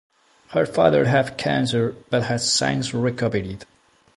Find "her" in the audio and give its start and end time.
0.47-0.65